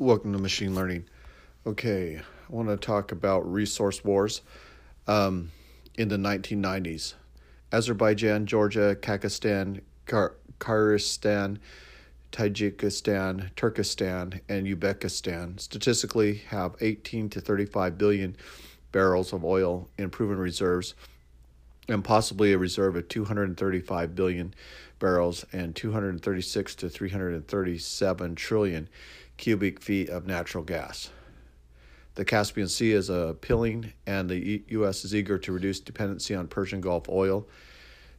[0.00, 1.04] Welcome to Machine Learning.
[1.66, 4.40] Okay, I want to talk about resource wars
[5.06, 5.52] um,
[5.98, 7.12] in the 1990s.
[7.70, 11.58] Azerbaijan, Georgia, Kazakhstan, Kyrgyzstan,
[12.32, 18.36] Tajikistan, Turkestan, and Uzbekistan statistically have 18 to 35 billion
[18.92, 20.94] barrels of oil in proven reserves
[21.90, 24.54] and possibly a reserve of 235 billion
[24.98, 28.88] barrels and 236 to 337 trillion
[29.40, 31.10] cubic feet of natural gas.
[32.14, 35.04] The Caspian Sea is appealing, and the U.S.
[35.04, 37.48] is eager to reduce dependency on Persian Gulf oil.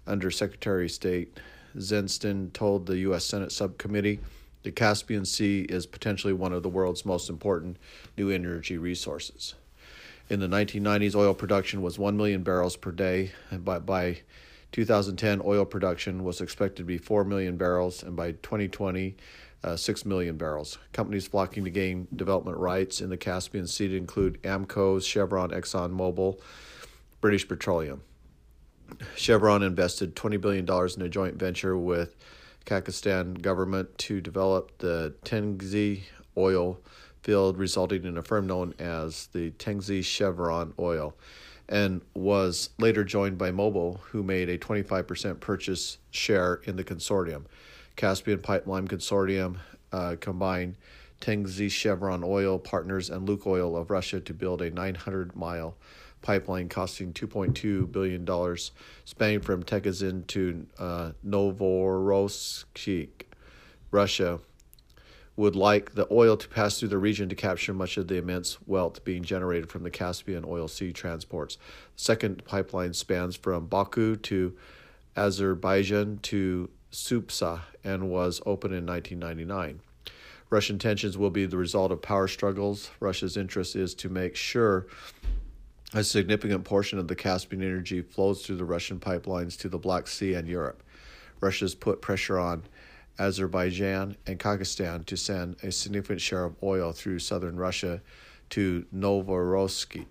[0.07, 1.39] Under Secretary of State
[1.77, 3.23] Zinston told the U.S.
[3.23, 4.19] Senate subcommittee,
[4.63, 7.77] the Caspian Sea is potentially one of the world's most important
[8.17, 9.53] new energy resources.
[10.27, 14.21] In the 1990s, oil production was 1 million barrels per day, by
[14.71, 19.15] 2010, oil production was expected to be 4 million barrels, and by 2020,
[19.63, 20.77] uh, 6 million barrels.
[20.93, 26.39] Companies flocking to gain development rights in the Caspian Sea include Aramco, Chevron, ExxonMobil,
[27.19, 28.01] British Petroleum.
[29.15, 32.15] Chevron invested $20 billion in a joint venture with
[32.65, 36.01] Kazakhstan government to develop the Tengiz
[36.37, 36.79] oil
[37.21, 41.15] field, resulting in a firm known as the Tengiz Chevron Oil,
[41.71, 47.45] and was later joined by Mobil, who made a 25% purchase share in the consortium.
[47.95, 49.57] Caspian Pipeline Consortium
[49.93, 50.75] uh, combined
[51.21, 55.77] Tengiz Chevron Oil Partners and Lukoil of Russia to build a 900 mile
[56.21, 58.57] pipeline costing $2.2 billion,
[59.05, 63.09] spanning from Tegezin to uh, Novorossiysk,
[63.91, 64.39] Russia,
[65.35, 68.57] would like the oil to pass through the region to capture much of the immense
[68.67, 71.57] wealth being generated from the Caspian oil sea transports.
[71.95, 74.55] The second pipeline spans from Baku to
[75.15, 79.81] Azerbaijan to Supsa and was opened in 1999.
[80.49, 82.91] Russian tensions will be the result of power struggles.
[82.99, 84.85] Russia's interest is to make sure
[85.93, 90.07] a significant portion of the Caspian energy flows through the Russian pipelines to the Black
[90.07, 90.83] Sea and Europe.
[91.39, 92.63] Russia's put pressure on
[93.21, 98.01] Azerbaijan and Kazakhstan to send a significant share of oil through southern Russia
[98.49, 100.05] to Novorossiysk.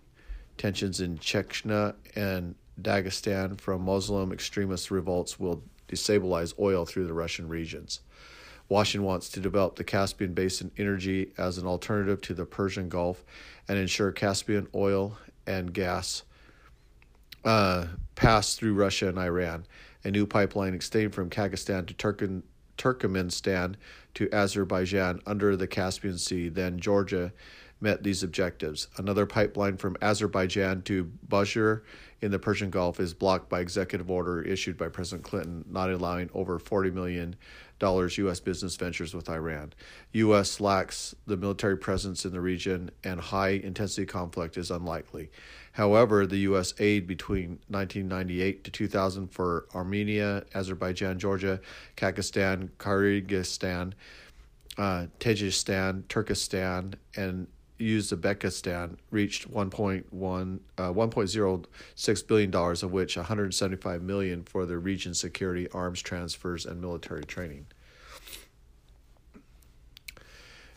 [0.56, 7.48] Tensions in Chechnya and Dagestan from Muslim extremist revolts will destabilize oil through the Russian
[7.48, 8.00] regions.
[8.69, 13.25] Washington wants to develop the Caspian Basin energy as an alternative to the Persian Gulf
[13.66, 16.22] and ensure Caspian oil and gas
[17.44, 19.66] uh, pass through Russia and Iran.
[20.04, 22.22] A new pipeline extending from Kazakhstan to Turk-
[22.81, 23.75] Turkmenistan
[24.15, 27.33] to Azerbaijan under the Caspian Sea, then Georgia,
[27.81, 28.89] met these objectives.
[28.97, 31.83] Another pipeline from Azerbaijan to Bushehr
[32.21, 36.31] in the Persian Gulf is blocked by executive order issued by President Clinton, not allowing
[36.35, 37.37] over $40 million
[37.83, 38.41] U.S.
[38.41, 39.73] business ventures with Iran.
[40.13, 40.61] U.S.
[40.61, 45.31] lacks the military presence in the region, and high intensity conflict is unlikely.
[45.73, 46.75] However, the U.S.
[46.79, 51.61] aid between 1998 to 2000 for Armenia, Azerbaijan, Georgia,
[51.97, 53.93] Kazakhstan, Kyrgyzstan,
[54.77, 57.47] uh, Tajikistan, Turkestan, and
[57.81, 65.69] Uzbekistan reached 1.1 uh, 1.06 billion dollars, of which 175 million for the region's security,
[65.73, 67.67] arms transfers, and military training.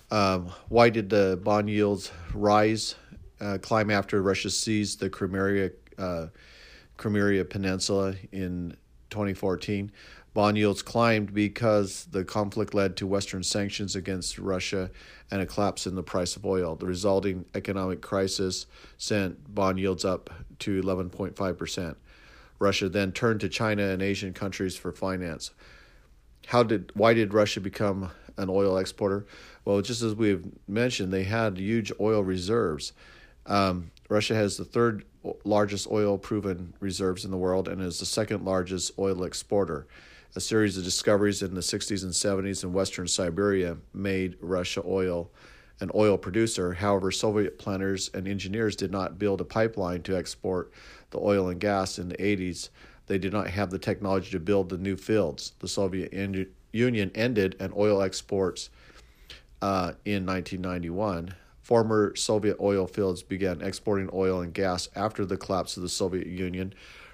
[0.09, 2.95] Um, why did the bond yields rise,
[3.41, 6.27] uh, climb after Russia seized the Crimea, uh,
[6.97, 8.77] Crimea Peninsula in
[9.09, 9.91] 2014?
[10.33, 14.89] Bond yields climbed because the conflict led to Western sanctions against Russia
[15.29, 16.75] and a collapse in the price of oil.
[16.75, 18.65] The resulting economic crisis
[18.97, 21.95] sent bond yields up to 11.5%.
[22.57, 25.51] Russia then turned to China and Asian countries for finance.
[26.47, 29.25] How did why did Russia become an oil exporter?
[29.65, 32.93] Well, just as we've mentioned, they had huge oil reserves.
[33.45, 35.05] Um, Russia has the third
[35.45, 39.87] largest oil proven reserves in the world and is the second largest oil exporter.
[40.35, 45.29] A series of discoveries in the 60s and 70s in western Siberia made Russia oil
[45.79, 46.73] an oil producer.
[46.73, 50.71] However, Soviet planners and engineers did not build a pipeline to export
[51.11, 52.69] the oil and gas in the 80s.
[53.05, 55.53] They did not have the technology to build the new fields.
[55.59, 56.11] The Soviet
[56.71, 58.71] Union ended and oil exports
[59.61, 61.35] uh, in 1991.
[61.61, 66.25] Former Soviet oil fields began exporting oil and gas after the collapse of the Soviet
[66.25, 66.73] Union.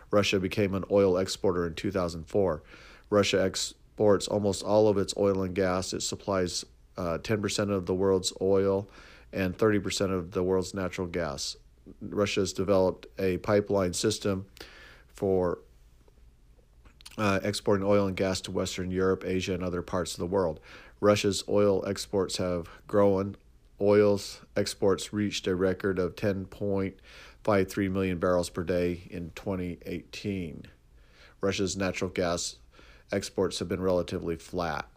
[0.10, 2.63] Russia became an oil exporter in 2004.
[3.10, 5.94] Russia exports almost all of its oil and gas.
[5.94, 6.66] It supplies
[6.98, 8.90] uh, 10% of the world's oil
[9.32, 11.56] and 30% of the world's natural gas.
[12.02, 14.46] Russia has developed a pipeline system
[15.08, 15.60] for
[17.18, 20.60] uh, exporting oil and gas to Western Europe, Asia, and other parts of the world.
[21.02, 23.36] Russia's oil exports have grown
[23.82, 30.66] oil's exports reached a record of 10.53 million barrels per day in 2018.
[31.42, 32.58] Russia's natural gas
[33.12, 34.88] exports have been relatively flat.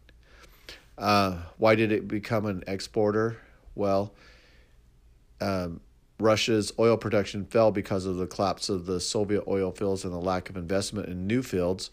[0.98, 3.38] Uh, why did it become an exporter?
[3.74, 4.14] Well,
[5.40, 5.80] um,
[6.18, 10.18] Russia's oil production fell because of the collapse of the Soviet oil fields and the
[10.18, 11.90] lack of investment in new fields.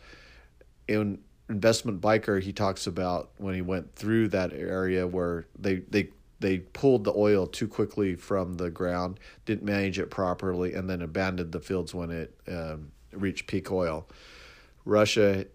[0.88, 1.20] In
[1.50, 6.60] investment biker, he talks about when he went through that area where they they they
[6.60, 11.52] pulled the oil too quickly from the ground, didn't manage it properly, and then abandoned
[11.52, 14.08] the fields when it um, reached peak oil.
[14.86, 15.46] Russia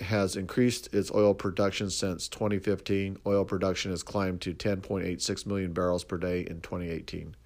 [0.00, 3.18] has increased its oil production since 2015.
[3.26, 7.36] Oil production has climbed to 10.86 million barrels per day in 2018.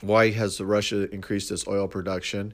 [0.00, 2.52] Why has Russia increased its oil production?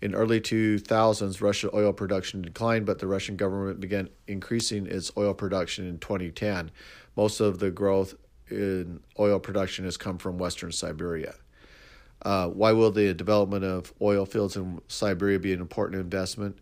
[0.00, 5.34] In early 2000s, Russian oil production declined, but the Russian government began increasing its oil
[5.34, 6.70] production in 2010.
[7.16, 8.14] Most of the growth
[8.50, 11.34] in oil production has come from western Siberia.
[12.24, 16.58] Uh, why will the development of oil fields in Siberia be an important investment?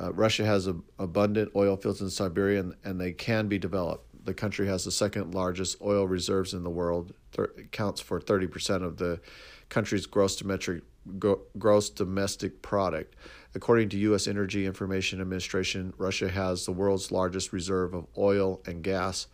[0.00, 4.04] Uh, Russia has a, abundant oil fields in Siberia and, and they can be developed.
[4.24, 8.84] The country has the second largest oil reserves in the world, Thir- counts for 30%
[8.84, 9.20] of the
[9.68, 10.82] country's gross domestic,
[11.58, 13.16] gross domestic product.
[13.54, 14.28] According to U.S.
[14.28, 19.26] Energy Information Administration, Russia has the world's largest reserve of oil and gas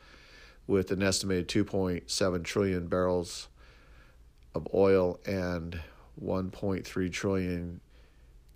[0.66, 3.48] with an estimated 2.7 trillion barrels
[4.54, 5.80] of oil and
[6.22, 7.80] 1.3 trillion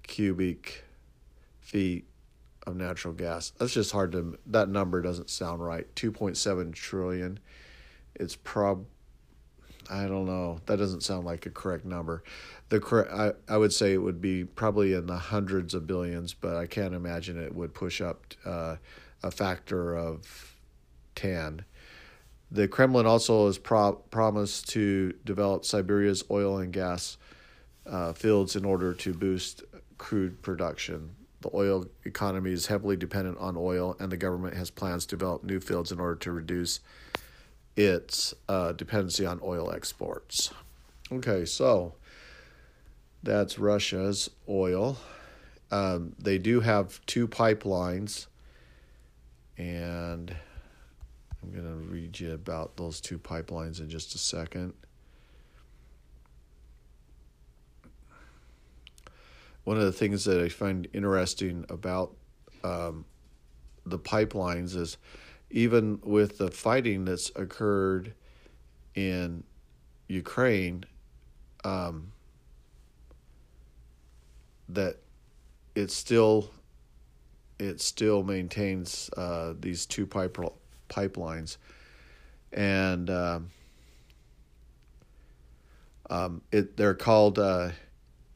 [0.07, 0.85] cubic
[1.61, 2.07] feet
[2.67, 3.51] of natural gas.
[3.59, 5.93] That's just hard to that number doesn't sound right.
[5.95, 7.41] 2.7 trillion.
[8.15, 8.85] It's prob
[9.91, 10.61] I don't know.
[10.67, 12.23] That doesn't sound like a correct number.
[12.69, 16.35] The correct I, I would say it would be probably in the hundreds of billions,
[16.35, 18.77] but I can't imagine it would push up uh,
[19.23, 20.55] a factor of
[21.15, 21.65] 10.
[22.51, 27.19] The Kremlin also has pro- promised to develop Siberia's oil and gas
[27.87, 29.65] uh, fields in order to boost
[29.99, 31.11] crude production.
[31.41, 35.45] The oil economy is heavily dependent on oil, and the government has plans to develop
[35.45, 36.81] new fields in order to reduce
[37.77, 40.53] its uh, dependency on oil exports.
[41.13, 41.95] Okay, so
[43.23, 44.99] that's Russia's oil.
[45.71, 48.27] Um, they do have two pipelines,
[49.57, 50.35] and
[51.49, 54.75] I'm going to read you about those two pipelines in just a second.
[59.65, 62.15] One of the things that I find interesting about
[62.65, 63.07] um,
[63.87, 64.99] the pipelines is
[65.51, 68.13] even with the fighting that's occurred
[68.95, 69.43] in
[70.09, 70.85] Ukraine,
[71.65, 72.13] um,
[74.69, 74.97] that
[75.75, 76.51] it still
[77.59, 80.39] it still maintains uh, these two pipe
[80.89, 81.57] pipelines,
[82.53, 83.51] and um,
[86.11, 87.71] um, it they're called uh,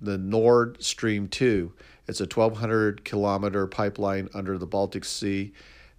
[0.00, 1.72] the Nord Stream two.
[2.08, 5.52] It's a 1,200 kilometer pipeline under the Baltic Sea,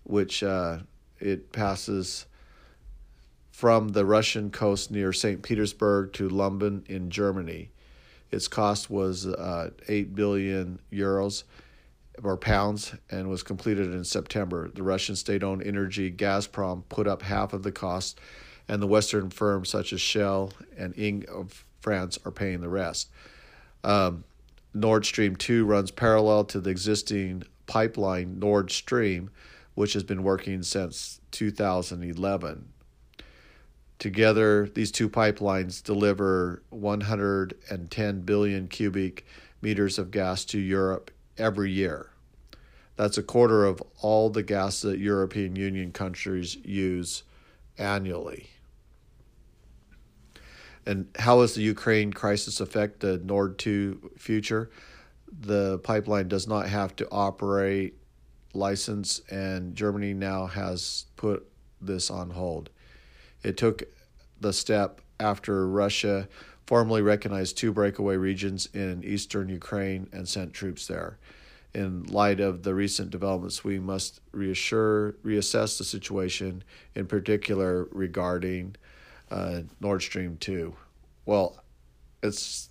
[0.03, 0.79] which uh,
[1.19, 2.25] it passes
[3.51, 5.41] from the Russian coast near St.
[5.41, 7.71] Petersburg to Lubmin in Germany.
[8.31, 11.43] Its cost was uh, 8 billion euros
[12.21, 14.69] or pounds and was completed in September.
[14.73, 18.19] The Russian state owned energy Gazprom put up half of the cost,
[18.67, 23.09] and the Western firms such as Shell and Engie of France are paying the rest.
[23.83, 24.23] Um,
[24.73, 29.29] Nord Stream 2 runs parallel to the existing pipeline Nord Stream,
[29.75, 32.69] which has been working since 2011.
[33.99, 39.25] Together, these two pipelines deliver 110 billion cubic
[39.61, 42.09] meters of gas to Europe every year.
[42.95, 47.23] That's a quarter of all the gas that European Union countries use
[47.77, 48.49] annually.
[50.85, 54.69] And how does the Ukraine crisis affect the Nord 2 future?
[55.31, 57.97] The pipeline does not have to operate
[58.53, 61.49] license, and Germany now has put
[61.81, 62.69] this on hold.
[63.41, 63.83] It took
[64.39, 66.27] the step after Russia
[66.73, 71.19] formally recognized two breakaway regions in eastern Ukraine and sent troops there.
[71.75, 76.63] In light of the recent developments, we must reassure, reassess the situation,
[76.95, 78.75] in particular regarding
[79.29, 80.75] uh, Nord Stream 2.
[81.27, 81.63] Well,
[82.23, 82.69] it's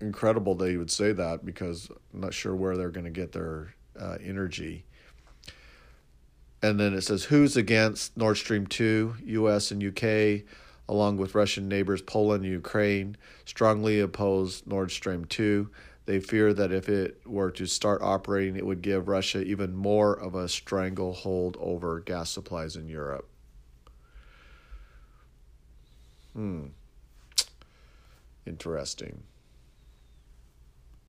[0.00, 3.74] incredible they would say that because I'm not sure where they're going to get their
[4.00, 4.86] uh, energy.
[6.62, 9.16] And then it says, who's against Nord Stream 2?
[9.26, 10.46] US and UK
[10.88, 15.68] along with Russian neighbors Poland and Ukraine, strongly oppose Nord Stream 2.
[16.06, 20.14] They fear that if it were to start operating, it would give Russia even more
[20.14, 23.28] of a stranglehold over gas supplies in Europe.
[26.34, 26.66] Hmm.
[28.46, 29.22] Interesting.